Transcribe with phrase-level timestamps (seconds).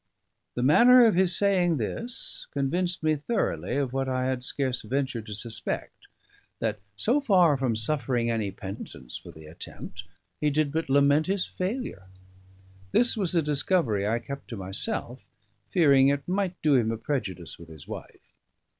[0.55, 5.27] The manner of his saying this convinced me thoroughly of what I had scarce ventured
[5.27, 6.07] to suspect:
[6.57, 10.03] that, so far from suffering any penitence for the attempt,
[10.39, 12.07] he did but lament his failure.
[12.91, 15.27] This was a discovery I kept to myself,
[15.69, 18.33] fearing it might do him a prejudice with his wife.